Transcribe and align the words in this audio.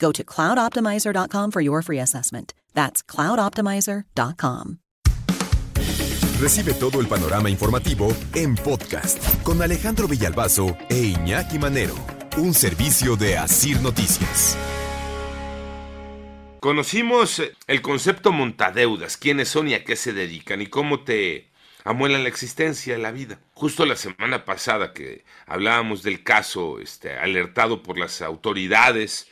Go 0.00 0.10
to 0.12 0.24
cloudoptimizer.com 0.24 1.50
for 1.50 1.60
your 1.60 1.82
free 1.82 2.00
assessment. 2.00 2.54
That's 2.74 3.02
cloudoptimizer.com. 3.02 4.78
Recibe 6.40 6.72
todo 6.72 7.00
el 7.00 7.06
panorama 7.06 7.50
informativo 7.50 8.16
en 8.34 8.54
podcast 8.54 9.22
con 9.42 9.60
Alejandro 9.60 10.08
Villalbazo 10.08 10.74
e 10.88 10.96
Iñaki 10.96 11.58
Manero, 11.58 11.94
un 12.38 12.54
servicio 12.54 13.16
de 13.16 13.36
Asir 13.36 13.78
Noticias. 13.82 14.56
Conocimos 16.60 17.42
el 17.66 17.82
concepto 17.82 18.32
montadeudas, 18.32 19.18
quiénes 19.18 19.48
son 19.48 19.68
y 19.68 19.74
a 19.74 19.84
qué 19.84 19.96
se 19.96 20.14
dedican 20.14 20.62
y 20.62 20.66
cómo 20.66 21.04
te 21.04 21.50
amuelan 21.84 22.22
la 22.22 22.30
existencia, 22.30 22.96
la 22.96 23.12
vida. 23.12 23.38
Justo 23.52 23.84
la 23.84 23.96
semana 23.96 24.46
pasada 24.46 24.94
que 24.94 25.24
hablábamos 25.46 26.02
del 26.02 26.22
caso 26.22 26.80
este, 26.80 27.18
alertado 27.18 27.82
por 27.82 27.98
las 27.98 28.22
autoridades 28.22 29.26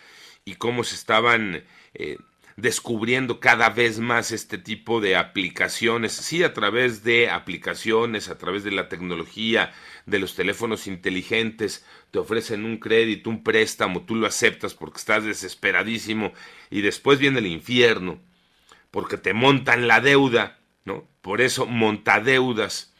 y 0.49 0.55
cómo 0.55 0.83
se 0.83 0.95
estaban 0.95 1.63
eh, 1.93 2.17
descubriendo 2.57 3.39
cada 3.39 3.69
vez 3.69 4.01
más 4.01 4.33
este 4.33 4.57
tipo 4.57 5.03
de 5.03 5.15
aplicaciones, 5.15 6.13
sí 6.13 6.43
a 6.43 6.55
través 6.55 7.05
de 7.05 7.29
aplicaciones, 7.29 8.31
a 8.31 8.39
través 8.39 8.65
de 8.65 8.71
la 8.71 8.89
tecnología, 8.89 9.75
de 10.07 10.19
los 10.19 10.35
teléfonos 10.35 10.87
inteligentes, 10.87 11.85
te 12.11 12.19
ofrecen 12.19 12.65
un 12.65 12.79
crédito, 12.79 13.29
un 13.29 13.45
préstamo, 13.45 14.05
tú 14.05 14.15
lo 14.15 14.27
aceptas 14.27 14.73
porque 14.73 14.99
estás 14.99 15.25
desesperadísimo 15.25 16.33
y 16.71 16.81
después 16.81 17.19
viene 17.19 17.41
el 17.41 17.47
infierno, 17.47 18.19
porque 18.91 19.19
te 19.19 19.35
montan 19.35 19.87
la 19.87 20.01
deuda, 20.01 20.59
¿no? 20.87 21.07
Por 21.21 21.43
eso 21.43 21.67
montadeudas. 21.67 22.95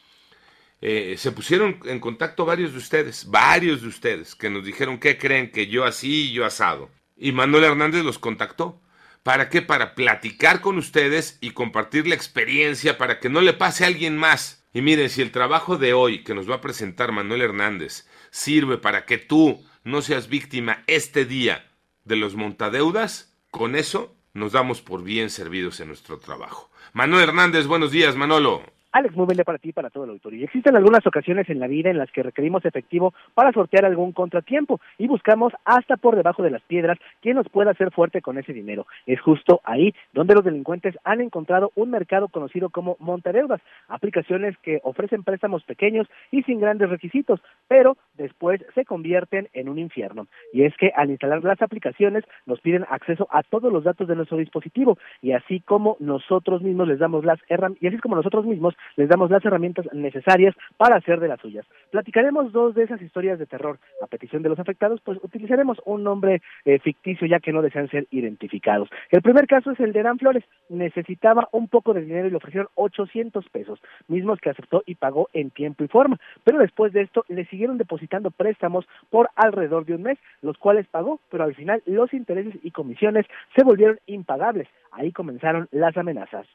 Eh, 0.81 1.15
se 1.17 1.31
pusieron 1.31 1.79
en 1.85 1.99
contacto 1.99 2.45
varios 2.45 2.73
de 2.73 2.77
ustedes, 2.77 3.25
varios 3.25 3.81
de 3.81 3.87
ustedes, 3.87 4.35
que 4.35 4.51
nos 4.51 4.63
dijeron 4.63 4.99
que 4.99 5.17
creen 5.17 5.51
que 5.51 5.65
yo 5.65 5.83
así 5.83 6.29
y 6.29 6.33
yo 6.33 6.45
asado. 6.45 6.91
Y 7.19 7.33
Manuel 7.33 7.65
Hernández 7.65 8.03
los 8.03 8.17
contactó. 8.17 8.81
¿Para 9.23 9.49
qué? 9.49 9.61
Para 9.61 9.93
platicar 9.93 10.61
con 10.61 10.77
ustedes 10.77 11.37
y 11.41 11.51
compartir 11.51 12.07
la 12.07 12.15
experiencia 12.15 12.97
para 12.97 13.19
que 13.19 13.29
no 13.29 13.41
le 13.41 13.53
pase 13.53 13.83
a 13.83 13.87
alguien 13.87 14.17
más. 14.17 14.63
Y 14.73 14.81
miren, 14.81 15.09
si 15.09 15.21
el 15.21 15.31
trabajo 15.31 15.77
de 15.77 15.93
hoy 15.93 16.23
que 16.23 16.33
nos 16.33 16.49
va 16.49 16.55
a 16.55 16.61
presentar 16.61 17.11
Manuel 17.11 17.41
Hernández 17.41 18.07
sirve 18.31 18.77
para 18.77 19.05
que 19.05 19.17
tú 19.17 19.61
no 19.83 20.01
seas 20.01 20.29
víctima 20.29 20.83
este 20.87 21.25
día 21.25 21.69
de 22.05 22.15
los 22.15 22.35
montadeudas, 22.35 23.35
con 23.51 23.75
eso 23.75 24.15
nos 24.33 24.53
damos 24.53 24.81
por 24.81 25.03
bien 25.03 25.29
servidos 25.29 25.79
en 25.81 25.89
nuestro 25.89 26.19
trabajo. 26.19 26.71
Manuel 26.93 27.29
Hernández, 27.29 27.67
buenos 27.67 27.91
días, 27.91 28.15
Manolo. 28.15 28.63
Alex, 28.91 29.15
muy 29.15 29.27
bien 29.27 29.37
para 29.45 29.59
ti 29.59 29.69
y 29.69 29.73
para 29.73 29.91
todo 29.91 30.05
el 30.05 30.09
auditorio. 30.09 30.43
Existen 30.43 30.75
algunas 30.75 31.05
ocasiones 31.05 31.47
en 31.49 31.59
la 31.59 31.67
vida 31.67 31.91
en 31.91 31.99
las 31.99 32.11
que 32.11 32.23
requerimos 32.23 32.65
efectivo 32.65 33.13
para 33.35 33.51
sortear 33.51 33.85
algún 33.85 34.13
contratiempo 34.13 34.81
y 34.97 35.07
buscamos 35.07 35.53
hasta 35.63 35.95
por 35.95 36.15
debajo 36.15 36.41
de 36.41 36.49
las 36.49 36.63
piedras 36.63 36.97
quién 37.21 37.35
nos 37.35 37.47
pueda 37.49 37.71
hacer 37.71 37.91
fuerte 37.91 38.23
con 38.23 38.39
ese 38.39 38.51
dinero. 38.51 38.87
Es 39.05 39.21
justo 39.21 39.61
ahí 39.63 39.93
donde 40.13 40.33
los 40.33 40.43
delincuentes 40.43 40.95
han 41.03 41.21
encontrado 41.21 41.71
un 41.75 41.91
mercado 41.91 42.29
conocido 42.29 42.69
como 42.69 42.97
montadeudas, 42.99 43.61
aplicaciones 43.89 44.57
que 44.63 44.79
ofrecen 44.83 45.23
préstamos 45.23 45.63
pequeños 45.65 46.07
y 46.31 46.41
sin 46.43 46.59
grandes 46.59 46.89
requisitos, 46.89 47.39
pero 47.67 47.95
después 48.17 48.59
se 48.73 48.85
convierten 48.85 49.49
en 49.53 49.69
un 49.69 49.77
infierno. 49.77 50.25
Y 50.51 50.63
es 50.63 50.75
que 50.77 50.91
al 50.95 51.11
instalar 51.11 51.43
las 51.43 51.61
aplicaciones 51.61 52.23
nos 52.47 52.59
piden 52.61 52.85
acceso 52.89 53.27
a 53.29 53.43
todos 53.43 53.71
los 53.71 53.83
datos 53.83 54.07
de 54.07 54.15
nuestro 54.15 54.37
dispositivo 54.37 54.97
y 55.21 55.33
así 55.33 55.59
como 55.59 55.95
nosotros 55.99 56.63
mismos 56.63 56.87
les 56.87 56.97
damos 56.97 57.23
las 57.23 57.39
herramientas 57.49 57.83
y 57.83 57.87
así 57.87 57.97
como 57.99 58.15
nosotros 58.15 58.45
mismos 58.45 58.73
les 58.95 59.09
damos 59.09 59.29
las 59.29 59.43
herramientas 59.43 59.85
necesarias 59.93 60.55
para 60.77 60.97
hacer 60.97 61.19
de 61.19 61.27
las 61.27 61.39
suyas. 61.39 61.65
Platicaremos 61.91 62.51
dos 62.51 62.75
de 62.75 62.83
esas 62.83 63.01
historias 63.01 63.39
de 63.39 63.45
terror. 63.45 63.79
A 64.01 64.07
petición 64.07 64.43
de 64.43 64.49
los 64.49 64.59
afectados, 64.59 65.01
pues 65.03 65.17
utilizaremos 65.23 65.77
un 65.85 66.03
nombre 66.03 66.41
eh, 66.65 66.79
ficticio 66.79 67.27
ya 67.27 67.39
que 67.39 67.53
no 67.53 67.61
desean 67.61 67.89
ser 67.89 68.07
identificados. 68.11 68.89
El 69.09 69.21
primer 69.21 69.47
caso 69.47 69.71
es 69.71 69.79
el 69.79 69.93
de 69.93 70.03
Dan 70.03 70.19
Flores. 70.19 70.43
Necesitaba 70.69 71.47
un 71.51 71.67
poco 71.67 71.93
de 71.93 72.01
dinero 72.01 72.27
y 72.27 72.31
le 72.31 72.37
ofrecieron 72.37 72.69
800 72.75 73.47
pesos, 73.49 73.79
mismos 74.07 74.39
que 74.39 74.49
aceptó 74.49 74.83
y 74.85 74.95
pagó 74.95 75.29
en 75.33 75.49
tiempo 75.51 75.83
y 75.83 75.87
forma. 75.87 76.19
Pero 76.43 76.59
después 76.59 76.93
de 76.93 77.01
esto 77.01 77.25
le 77.27 77.45
siguieron 77.45 77.77
depositando 77.77 78.31
préstamos 78.31 78.85
por 79.09 79.29
alrededor 79.35 79.85
de 79.85 79.95
un 79.95 80.03
mes, 80.03 80.17
los 80.41 80.57
cuales 80.57 80.87
pagó, 80.87 81.19
pero 81.29 81.43
al 81.43 81.55
final 81.55 81.81
los 81.85 82.13
intereses 82.13 82.55
y 82.63 82.71
comisiones 82.71 83.25
se 83.55 83.63
volvieron 83.63 83.99
impagables. 84.05 84.67
Ahí 84.91 85.11
comenzaron 85.11 85.67
las 85.71 85.95
amenazas. 85.97 86.47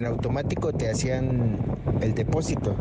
En 0.00 0.06
automático 0.06 0.72
te 0.72 0.90
hacían 0.90 1.58
el 2.00 2.14
depósito. 2.14 2.74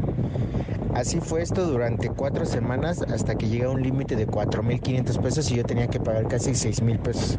Así 0.95 1.19
fue 1.19 1.41
esto 1.41 1.67
durante 1.67 2.07
cuatro 2.07 2.45
semanas 2.45 3.01
hasta 3.01 3.35
que 3.35 3.49
llega 3.49 3.69
un 3.69 3.83
límite 3.83 4.15
de 4.15 4.25
4.500 4.25 5.21
pesos 5.21 5.51
y 5.51 5.57
yo 5.57 5.65
tenía 5.65 5.87
que 5.87 5.99
pagar 5.99 6.29
casi 6.29 6.51
6.000 6.51 6.97
pesos. 6.99 7.37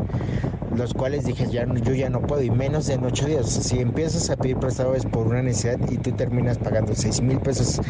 Los 0.77 0.93
cuales 0.93 1.25
dije, 1.25 1.47
ya, 1.51 1.65
yo 1.83 1.95
ya 1.95 2.11
no 2.11 2.21
puedo 2.21 2.43
y 2.43 2.51
menos 2.51 2.91
en 2.91 3.07
ocho 3.07 3.25
días. 3.25 3.49
Si 3.49 3.81
empiezas 3.81 4.29
a 4.29 4.37
pedir 4.37 4.59
prestado 4.59 4.95
es 4.95 5.07
por 5.07 5.27
una 5.27 5.41
necesidad 5.41 5.79
y 5.91 5.97
tú 5.97 6.13
terminas 6.13 6.59
pagando 6.59 6.93
6.000 6.93 7.41
pesos. 7.41 7.81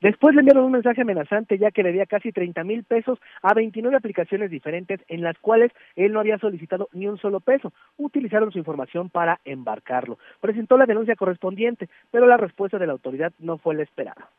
Después 0.00 0.34
le 0.34 0.40
enviaron 0.40 0.64
un 0.64 0.72
mensaje 0.72 1.00
amenazante 1.00 1.58
ya 1.58 1.70
que 1.70 1.82
le 1.82 1.88
debía 1.88 2.06
casi 2.06 2.30
30 2.30 2.64
mil 2.64 2.84
pesos 2.84 3.18
a 3.42 3.54
29 3.54 3.96
aplicaciones 3.96 4.50
diferentes 4.50 5.00
en 5.08 5.22
las 5.22 5.38
cuales 5.38 5.72
él 5.94 6.12
no 6.12 6.20
había 6.20 6.38
solicitado 6.38 6.88
ni 6.92 7.06
un 7.06 7.18
solo 7.18 7.40
peso. 7.40 7.72
Utilizaron 7.96 8.52
su 8.52 8.58
información 8.58 9.08
para 9.08 9.40
embarcarlo. 9.44 10.18
Presentó 10.40 10.76
la 10.76 10.86
denuncia 10.86 11.16
correspondiente, 11.16 11.88
pero 12.10 12.26
la 12.26 12.36
respuesta 12.36 12.78
de 12.78 12.86
la 12.86 12.92
autoridad 12.92 13.32
no 13.38 13.56
fue 13.56 13.74
la 13.74 13.84
esperada. 13.84 14.30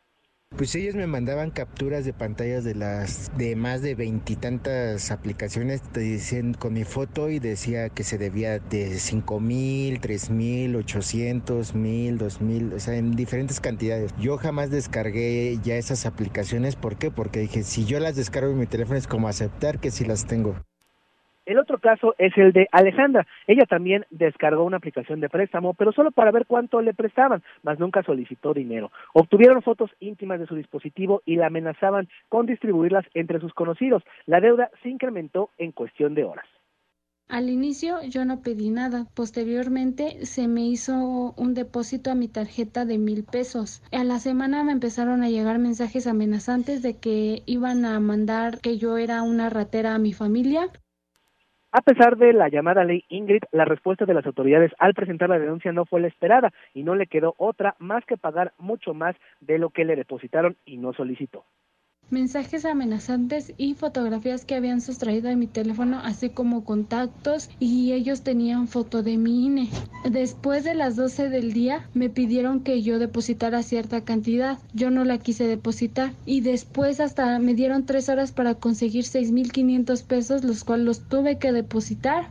Pues 0.58 0.74
ellos 0.74 0.96
me 0.96 1.06
mandaban 1.06 1.52
capturas 1.52 2.04
de 2.04 2.12
pantallas 2.12 2.64
de 2.64 2.74
las 2.74 3.30
de 3.38 3.54
más 3.54 3.80
de 3.80 3.94
veintitantas 3.94 5.12
aplicaciones 5.12 5.80
te 5.82 6.00
dicen 6.00 6.52
con 6.52 6.72
mi 6.72 6.82
foto 6.82 7.30
y 7.30 7.38
decía 7.38 7.90
que 7.90 8.02
se 8.02 8.18
debía 8.18 8.58
de 8.58 8.98
cinco 8.98 9.38
mil, 9.38 10.00
tres 10.00 10.30
mil, 10.30 10.74
ochocientos 10.74 11.76
mil, 11.76 12.18
dos 12.18 12.40
mil, 12.40 12.72
o 12.72 12.80
sea, 12.80 12.96
en 12.96 13.14
diferentes 13.14 13.60
cantidades. 13.60 14.12
Yo 14.18 14.36
jamás 14.36 14.72
descargué 14.72 15.56
ya 15.62 15.76
esas 15.76 16.06
aplicaciones, 16.06 16.74
¿por 16.74 16.96
qué? 16.96 17.12
Porque 17.12 17.38
dije, 17.38 17.62
si 17.62 17.84
yo 17.84 18.00
las 18.00 18.16
descargo 18.16 18.50
en 18.50 18.58
mi 18.58 18.66
teléfono 18.66 18.98
es 18.98 19.06
como 19.06 19.28
aceptar 19.28 19.78
que 19.78 19.92
sí 19.92 20.04
las 20.04 20.26
tengo. 20.26 20.56
El 21.48 21.58
otro 21.58 21.78
caso 21.78 22.14
es 22.18 22.36
el 22.36 22.52
de 22.52 22.68
Alejandra. 22.72 23.26
Ella 23.46 23.64
también 23.64 24.04
descargó 24.10 24.64
una 24.64 24.76
aplicación 24.76 25.20
de 25.20 25.30
préstamo, 25.30 25.72
pero 25.72 25.92
solo 25.92 26.10
para 26.10 26.30
ver 26.30 26.44
cuánto 26.44 26.82
le 26.82 26.92
prestaban, 26.92 27.42
mas 27.62 27.78
nunca 27.78 28.02
solicitó 28.02 28.52
dinero. 28.52 28.92
Obtuvieron 29.14 29.62
fotos 29.62 29.90
íntimas 29.98 30.40
de 30.40 30.46
su 30.46 30.56
dispositivo 30.56 31.22
y 31.24 31.36
la 31.36 31.46
amenazaban 31.46 32.06
con 32.28 32.44
distribuirlas 32.44 33.06
entre 33.14 33.40
sus 33.40 33.54
conocidos. 33.54 34.02
La 34.26 34.42
deuda 34.42 34.70
se 34.82 34.90
incrementó 34.90 35.48
en 35.56 35.72
cuestión 35.72 36.14
de 36.14 36.24
horas. 36.24 36.44
Al 37.28 37.48
inicio 37.48 38.02
yo 38.02 38.26
no 38.26 38.42
pedí 38.42 38.68
nada. 38.68 39.06
Posteriormente 39.14 40.26
se 40.26 40.48
me 40.48 40.66
hizo 40.66 41.32
un 41.34 41.54
depósito 41.54 42.10
a 42.10 42.14
mi 42.14 42.28
tarjeta 42.28 42.84
de 42.84 42.98
mil 42.98 43.24
pesos. 43.24 43.82
A 43.90 44.04
la 44.04 44.18
semana 44.18 44.64
me 44.64 44.72
empezaron 44.72 45.22
a 45.22 45.30
llegar 45.30 45.58
mensajes 45.58 46.06
amenazantes 46.06 46.82
de 46.82 46.98
que 46.98 47.42
iban 47.46 47.86
a 47.86 47.98
mandar 48.00 48.60
que 48.60 48.76
yo 48.76 48.98
era 48.98 49.22
una 49.22 49.48
ratera 49.48 49.94
a 49.94 49.98
mi 49.98 50.12
familia. 50.12 50.70
A 51.70 51.82
pesar 51.82 52.16
de 52.16 52.32
la 52.32 52.48
llamada 52.48 52.82
ley 52.82 53.04
Ingrid, 53.10 53.42
la 53.52 53.66
respuesta 53.66 54.06
de 54.06 54.14
las 54.14 54.24
autoridades 54.24 54.72
al 54.78 54.94
presentar 54.94 55.28
la 55.28 55.38
denuncia 55.38 55.70
no 55.70 55.84
fue 55.84 56.00
la 56.00 56.08
esperada 56.08 56.50
y 56.72 56.82
no 56.82 56.94
le 56.94 57.06
quedó 57.06 57.34
otra 57.36 57.76
más 57.78 58.06
que 58.06 58.16
pagar 58.16 58.54
mucho 58.56 58.94
más 58.94 59.14
de 59.40 59.58
lo 59.58 59.68
que 59.68 59.84
le 59.84 59.94
depositaron 59.94 60.56
y 60.64 60.78
no 60.78 60.94
solicitó. 60.94 61.44
Mensajes 62.10 62.64
amenazantes 62.64 63.52
y 63.58 63.74
fotografías 63.74 64.44
que 64.44 64.54
habían 64.54 64.80
sustraído 64.80 65.28
de 65.28 65.36
mi 65.36 65.46
teléfono, 65.46 66.00
así 66.02 66.30
como 66.30 66.64
contactos 66.64 67.50
y 67.60 67.92
ellos 67.92 68.22
tenían 68.22 68.68
foto 68.68 69.02
de 69.02 69.18
mi 69.18 69.46
INE. 69.46 69.68
Después 70.08 70.64
de 70.64 70.74
las 70.74 70.96
12 70.96 71.28
del 71.28 71.52
día 71.52 71.88
me 71.94 72.08
pidieron 72.08 72.60
que 72.60 72.82
yo 72.82 72.98
depositara 72.98 73.62
cierta 73.62 74.02
cantidad. 74.02 74.58
Yo 74.72 74.90
no 74.90 75.04
la 75.04 75.18
quise 75.18 75.46
depositar 75.46 76.12
y 76.24 76.40
después 76.40 77.00
hasta 77.00 77.38
me 77.38 77.54
dieron 77.54 77.86
tres 77.86 78.08
horas 78.08 78.32
para 78.32 78.54
conseguir 78.54 79.04
6.500 79.04 80.04
pesos, 80.04 80.44
los 80.44 80.64
cuales 80.64 80.86
los 80.86 81.08
tuve 81.08 81.38
que 81.38 81.52
depositar. 81.52 82.30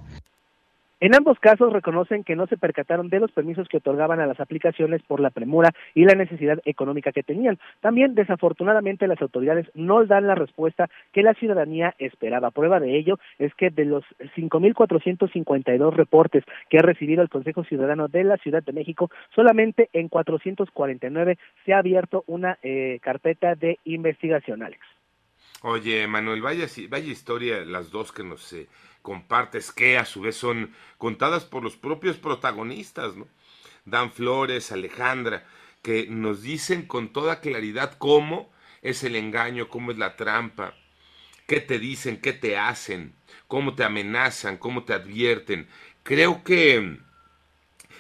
En 1.00 1.14
ambos 1.14 1.40
casos 1.40 1.72
reconocen 1.72 2.24
que 2.24 2.36
no 2.36 2.48
se 2.48 2.58
percataron 2.58 3.10
de 3.10 3.20
los 3.20 3.32
permisos 3.32 3.68
que 3.68 3.78
otorgaban 3.78 4.20
a 4.20 4.26
las 4.26 4.40
aplicaciones 4.40 5.04
por 5.04 5.20
la 5.20 5.30
premura 5.30 5.70
y 5.94 6.06
la 6.06 6.16
necesidad 6.16 6.60
económica 6.66 7.12
que 7.12 7.22
tenían. 7.22 7.60
También, 7.82 8.16
desafortunadamente, 8.16 9.08
las 9.08 9.22
autoridades 9.22 9.70
no 9.76 10.04
dan 10.06 10.26
la 10.26 10.34
respuesta 10.34 10.90
que 11.14 11.22
la 11.22 11.36
ciudadanía 11.36 11.94
esperaba. 12.00 12.50
Prueba 12.50 12.80
de 12.80 12.98
ello 12.98 13.20
es 13.38 13.54
que 13.54 13.70
de 13.70 13.86
los 13.86 14.04
5.452 14.36 15.94
reportes 15.94 16.44
que 16.68 16.80
ha 16.80 16.82
recibido 16.82 17.22
el 17.22 17.30
Consejo 17.30 17.64
Ciudadano 17.64 18.08
de 18.08 18.24
la 18.24 18.38
Ciudad 18.38 18.64
de 18.64 18.74
México, 18.74 19.12
solamente 19.36 19.90
en 19.94 20.10
449 20.10 21.38
se 21.64 21.74
ha 21.74 21.78
abierto 21.78 22.24
una 22.26 22.58
eh, 22.64 22.98
carpeta 23.04 23.54
de 23.54 23.78
investigación, 23.86 24.64
Alex. 24.64 24.97
Oye, 25.62 26.06
Manuel, 26.06 26.42
vaya, 26.42 26.68
vaya 26.88 27.12
historia 27.12 27.66
las 27.66 27.90
dos 27.90 28.12
que 28.12 28.24
nos 28.24 28.54
eh, 28.54 28.68
compartes, 29.02 29.72
que 29.72 29.98
a 29.98 30.06
su 30.06 30.22
vez 30.22 30.36
son 30.36 30.72
contadas 31.00 31.46
por 31.46 31.64
los 31.64 31.76
propios 31.76 32.18
protagonistas, 32.18 33.16
¿no? 33.16 33.28
Dan 33.84 34.12
Flores, 34.12 34.72
Alejandra, 34.72 35.48
que 35.82 36.06
nos 36.08 36.44
dicen 36.44 36.86
con 36.86 37.12
toda 37.12 37.40
claridad 37.40 37.98
cómo 37.98 38.52
es 38.84 39.04
el 39.04 39.16
engaño, 39.16 39.68
cómo 39.68 39.92
es 39.92 39.98
la 39.98 40.16
trampa, 40.16 40.76
qué 41.48 41.60
te 41.60 41.80
dicen, 41.80 42.22
qué 42.22 42.34
te 42.34 42.58
hacen, 42.58 43.16
cómo 43.48 43.74
te 43.74 43.84
amenazan, 43.84 44.58
cómo 44.58 44.84
te 44.84 44.94
advierten. 44.94 45.68
Creo 46.04 46.44
que 46.44 47.00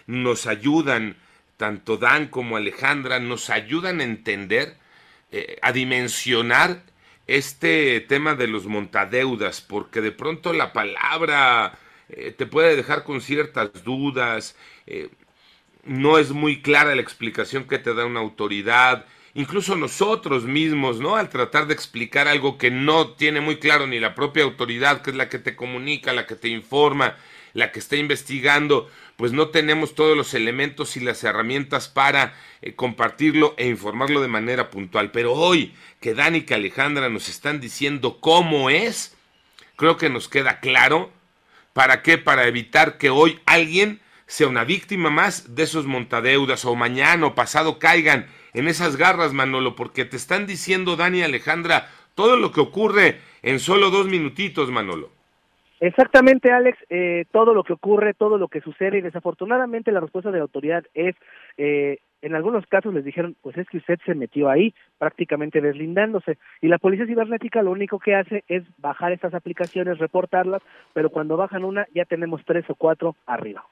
nos 0.05 0.45
ayudan, 0.45 1.17
tanto 1.57 1.97
Dan 1.97 2.27
como 2.27 2.57
Alejandra, 2.57 3.19
nos 3.19 3.49
ayudan 3.49 3.99
a 3.99 4.03
entender, 4.03 4.77
eh, 5.31 5.57
a 5.63 5.71
dimensionar 5.71 6.83
este 7.27 8.01
tema 8.01 8.35
de 8.35 8.47
los 8.47 8.65
montadeudas, 8.65 9.61
porque 9.61 10.01
de 10.01 10.11
pronto 10.11 10.53
la 10.53 10.73
palabra 10.73 11.77
eh, 12.09 12.33
te 12.35 12.45
puede 12.45 12.75
dejar 12.75 13.03
con 13.03 13.21
ciertas 13.21 13.83
dudas, 13.83 14.55
eh, 14.85 15.09
no 15.83 16.17
es 16.17 16.31
muy 16.31 16.61
clara 16.61 16.95
la 16.95 17.01
explicación 17.01 17.65
que 17.65 17.79
te 17.79 17.93
da 17.93 18.05
una 18.05 18.21
autoridad, 18.21 19.05
incluso 19.33 19.75
nosotros 19.75 20.45
mismos, 20.45 20.99
¿no? 20.99 21.15
Al 21.15 21.29
tratar 21.29 21.67
de 21.67 21.73
explicar 21.73 22.27
algo 22.27 22.57
que 22.57 22.71
no 22.71 23.11
tiene 23.11 23.41
muy 23.41 23.57
claro 23.57 23.87
ni 23.87 23.99
la 23.99 24.15
propia 24.15 24.43
autoridad, 24.43 25.01
que 25.01 25.11
es 25.11 25.15
la 25.15 25.29
que 25.29 25.39
te 25.39 25.55
comunica, 25.55 26.13
la 26.13 26.25
que 26.25 26.35
te 26.35 26.49
informa, 26.49 27.15
la 27.57 27.71
que 27.71 27.79
está 27.79 27.95
investigando, 27.95 28.87
pues 29.15 29.31
no 29.31 29.47
tenemos 29.47 29.95
todos 29.95 30.15
los 30.15 30.35
elementos 30.35 30.95
y 30.95 30.99
las 30.99 31.23
herramientas 31.23 31.87
para 31.87 32.35
eh, 32.61 32.75
compartirlo 32.75 33.55
e 33.57 33.65
informarlo 33.65 34.21
de 34.21 34.27
manera 34.27 34.69
puntual. 34.69 35.09
Pero 35.09 35.33
hoy 35.33 35.73
que 35.99 36.13
Dani 36.13 36.45
y 36.47 36.53
Alejandra 36.53 37.09
nos 37.09 37.29
están 37.29 37.59
diciendo 37.59 38.19
cómo 38.19 38.69
es, 38.69 39.17
creo 39.75 39.97
que 39.97 40.11
nos 40.11 40.29
queda 40.29 40.59
claro. 40.59 41.11
¿Para 41.73 42.03
qué? 42.03 42.19
Para 42.19 42.47
evitar 42.47 42.99
que 42.99 43.09
hoy 43.09 43.39
alguien 43.47 44.01
sea 44.27 44.47
una 44.47 44.63
víctima 44.63 45.09
más 45.09 45.55
de 45.55 45.63
esos 45.63 45.87
montadeudas 45.87 46.63
o 46.63 46.75
mañana 46.75 47.25
o 47.25 47.33
pasado 47.33 47.79
caigan 47.79 48.27
en 48.53 48.67
esas 48.67 48.97
garras, 48.97 49.33
Manolo, 49.33 49.75
porque 49.75 50.05
te 50.05 50.15
están 50.15 50.45
diciendo 50.45 50.95
Dani 50.95 51.19
y 51.19 51.23
Alejandra 51.23 51.89
todo 52.13 52.37
lo 52.37 52.51
que 52.51 52.61
ocurre 52.61 53.19
en 53.41 53.59
solo 53.59 53.89
dos 53.89 54.05
minutitos, 54.05 54.69
Manolo. 54.69 55.16
Exactamente, 55.79 56.51
Alex, 56.51 56.77
eh, 56.89 57.25
todo 57.31 57.53
lo 57.53 57.63
que 57.63 57.73
ocurre, 57.73 58.13
todo 58.15 58.37
lo 58.37 58.47
que 58.47 58.61
sucede 58.61 58.97
y 58.97 59.01
desafortunadamente 59.01 59.91
la 59.91 59.99
respuesta 59.99 60.31
de 60.31 60.37
la 60.37 60.43
autoridad 60.43 60.83
es, 60.95 61.15
eh, 61.57 61.99
en 62.23 62.33
algunos 62.33 62.65
casos 62.65 62.93
les 62.95 63.05
dijeron, 63.05 63.35
pues 63.41 63.57
es 63.57 63.67
que 63.67 63.77
usted 63.77 63.99
se 64.03 64.15
metió 64.15 64.49
ahí, 64.49 64.73
prácticamente 64.97 65.61
deslindándose. 65.61 66.39
Y 66.61 66.67
la 66.67 66.79
policía 66.79 67.05
cibernética 67.05 67.61
lo 67.61 67.71
único 67.71 67.99
que 67.99 68.15
hace 68.15 68.43
es 68.47 68.63
bajar 68.79 69.11
estas 69.11 69.35
aplicaciones, 69.35 69.99
reportarlas, 69.99 70.63
pero 70.93 71.11
cuando 71.11 71.37
bajan 71.37 71.63
una 71.63 71.85
ya 71.93 72.05
tenemos 72.05 72.41
tres 72.43 72.65
o 72.69 72.75
cuatro 72.75 73.15
arriba. 73.27 73.63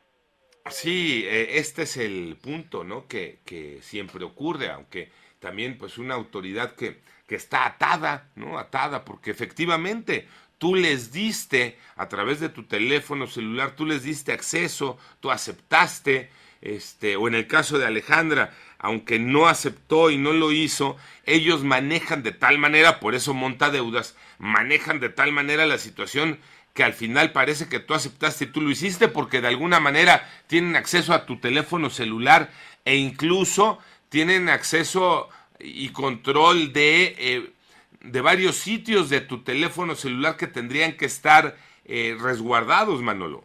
Sí, 0.69 1.23
eh, 1.25 1.57
este 1.57 1.83
es 1.83 1.97
el 1.97 2.37
punto, 2.41 2.83
¿no? 2.83 3.07
Que, 3.07 3.39
que 3.45 3.79
siempre 3.81 4.23
ocurre, 4.23 4.69
aunque 4.69 5.09
también 5.39 5.77
pues 5.77 5.97
una 5.97 6.15
autoridad 6.15 6.75
que, 6.75 7.01
que 7.27 7.35
está 7.35 7.65
atada, 7.65 8.29
¿no? 8.35 8.57
Atada, 8.57 9.05
porque 9.05 9.31
efectivamente 9.31 10.27
tú 10.57 10.75
les 10.75 11.11
diste 11.11 11.77
a 11.95 12.07
través 12.09 12.39
de 12.39 12.49
tu 12.49 12.63
teléfono 12.63 13.27
celular, 13.27 13.75
tú 13.75 13.85
les 13.85 14.03
diste 14.03 14.31
acceso, 14.31 14.97
tú 15.19 15.31
aceptaste, 15.31 16.29
este, 16.61 17.15
o 17.15 17.27
en 17.27 17.35
el 17.35 17.47
caso 17.47 17.77
de 17.77 17.85
Alejandra, 17.85 18.53
aunque 18.79 19.19
no 19.19 19.47
aceptó 19.47 20.09
y 20.09 20.17
no 20.17 20.33
lo 20.33 20.51
hizo, 20.51 20.97
ellos 21.25 21.63
manejan 21.63 22.23
de 22.23 22.31
tal 22.31 22.57
manera, 22.57 22.99
por 22.99 23.15
eso 23.15 23.33
monta 23.33 23.69
deudas, 23.69 24.15
manejan 24.39 24.99
de 24.99 25.09
tal 25.09 25.31
manera 25.31 25.65
la 25.65 25.77
situación 25.77 26.39
que 26.73 26.83
al 26.83 26.93
final 26.93 27.31
parece 27.31 27.69
que 27.69 27.79
tú 27.79 27.93
aceptaste 27.93 28.45
y 28.45 28.47
tú 28.47 28.61
lo 28.61 28.69
hiciste 28.69 29.07
porque 29.07 29.41
de 29.41 29.47
alguna 29.47 29.79
manera 29.79 30.29
tienen 30.47 30.75
acceso 30.75 31.13
a 31.13 31.25
tu 31.25 31.39
teléfono 31.39 31.89
celular 31.89 32.51
e 32.83 32.97
incluso 32.97 33.79
tienen 34.09 34.49
acceso 34.49 35.29
y 35.59 35.89
control 35.89 36.73
de 36.73 37.15
eh, 37.17 37.53
de 38.11 38.21
varios 38.21 38.55
sitios 38.55 39.09
de 39.09 39.21
tu 39.21 39.43
teléfono 39.43 39.95
celular 39.95 40.37
que 40.37 40.47
tendrían 40.47 40.93
que 40.93 41.05
estar 41.05 41.55
eh, 41.85 42.15
resguardados, 42.19 43.01
Manolo. 43.01 43.43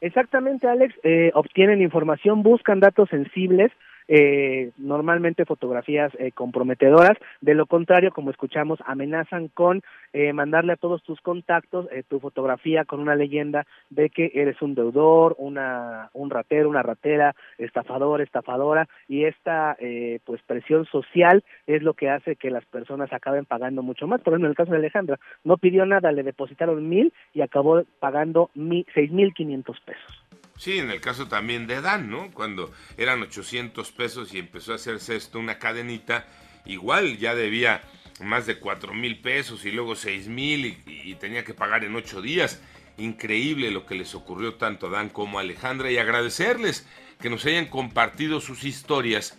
Exactamente, 0.00 0.68
Alex. 0.68 0.94
Eh, 1.02 1.30
obtienen 1.34 1.82
información, 1.82 2.42
buscan 2.42 2.80
datos 2.80 3.08
sensibles 3.08 3.72
eh, 4.08 4.70
normalmente 4.76 5.44
fotografías 5.44 6.12
eh, 6.18 6.32
comprometedoras. 6.32 7.16
De 7.40 7.54
lo 7.54 7.66
contrario, 7.66 8.10
como 8.12 8.30
escuchamos, 8.30 8.78
amenazan 8.86 9.48
con 9.48 9.82
eh, 10.12 10.32
mandarle 10.32 10.72
a 10.72 10.76
todos 10.76 11.02
tus 11.02 11.20
contactos 11.20 11.88
eh, 11.90 12.02
tu 12.08 12.20
fotografía 12.20 12.84
con 12.84 13.00
una 13.00 13.14
leyenda 13.14 13.66
de 13.90 14.10
que 14.10 14.30
eres 14.34 14.60
un 14.62 14.74
deudor, 14.74 15.34
una, 15.38 16.10
un 16.12 16.30
ratero, 16.30 16.68
una 16.68 16.82
ratera, 16.82 17.34
estafador, 17.58 18.20
estafadora, 18.20 18.88
y 19.08 19.24
esta 19.24 19.76
eh, 19.78 20.20
pues 20.24 20.40
presión 20.42 20.84
social 20.86 21.44
es 21.66 21.82
lo 21.82 21.94
que 21.94 22.10
hace 22.10 22.36
que 22.36 22.50
las 22.50 22.64
personas 22.66 23.12
acaben 23.12 23.44
pagando 23.44 23.82
mucho 23.82 24.06
más. 24.06 24.20
Por 24.20 24.32
ejemplo, 24.32 24.46
en 24.48 24.50
el 24.52 24.56
caso 24.56 24.72
de 24.72 24.78
Alejandra, 24.78 25.18
no 25.44 25.56
pidió 25.56 25.86
nada, 25.86 26.12
le 26.12 26.22
depositaron 26.22 26.88
mil 26.88 27.12
y 27.34 27.40
acabó 27.40 27.82
pagando 28.00 28.50
seis 28.94 29.10
mil 29.10 29.34
quinientos 29.34 29.80
pesos. 29.80 30.25
Sí, 30.56 30.78
en 30.78 30.90
el 30.90 31.00
caso 31.00 31.28
también 31.28 31.66
de 31.66 31.80
Dan, 31.80 32.10
¿no? 32.10 32.30
Cuando 32.32 32.72
eran 32.96 33.22
800 33.22 33.92
pesos 33.92 34.32
y 34.32 34.38
empezó 34.38 34.72
a 34.72 34.76
hacerse 34.76 35.16
esto 35.16 35.38
una 35.38 35.58
cadenita, 35.58 36.26
igual 36.64 37.18
ya 37.18 37.34
debía 37.34 37.82
más 38.20 38.46
de 38.46 38.58
4 38.58 38.94
mil 38.94 39.20
pesos 39.20 39.64
y 39.66 39.70
luego 39.70 39.94
6 39.94 40.28
mil 40.28 40.78
y, 40.86 41.14
tenía 41.16 41.44
que 41.44 41.54
pagar 41.54 41.84
en 41.84 41.94
8 41.94 42.22
días. 42.22 42.60
Increíble 42.96 43.70
lo 43.70 43.84
que 43.84 43.94
les 43.94 44.14
ocurrió 44.14 44.54
tanto 44.54 44.86
a 44.86 44.90
Dan 44.90 45.10
como 45.10 45.38
a 45.38 45.42
Alejandra 45.42 45.90
y 45.90 45.98
agradecerles 45.98 46.86
que 47.20 47.28
nos 47.28 47.44
hayan 47.44 47.66
compartido 47.66 48.40
sus 48.40 48.64
historias 48.64 49.38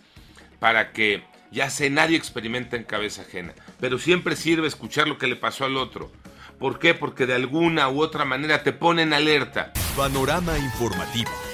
para 0.60 0.92
que 0.92 1.24
ya 1.50 1.70
sé 1.70 1.90
nadie 1.90 2.16
experimenta 2.16 2.76
en 2.76 2.84
cabeza 2.84 3.22
ajena, 3.22 3.54
pero 3.80 3.98
siempre 3.98 4.36
sirve 4.36 4.68
escuchar 4.68 5.08
lo 5.08 5.18
que 5.18 5.26
le 5.26 5.36
pasó 5.36 5.64
al 5.64 5.76
otro. 5.76 6.12
¿Por 6.58 6.78
qué? 6.78 6.94
Porque 6.94 7.26
de 7.26 7.34
alguna 7.34 7.88
u 7.88 8.00
otra 8.02 8.24
manera 8.24 8.62
te 8.62 8.72
ponen 8.72 9.12
alerta. 9.12 9.72
Panorama 9.98 10.56
informativo. 10.56 11.47